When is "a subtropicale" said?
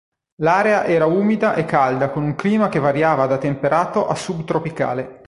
4.07-5.19